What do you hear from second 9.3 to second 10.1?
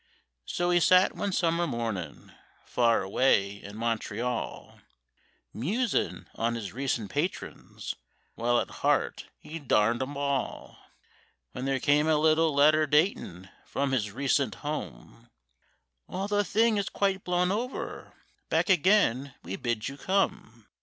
he darned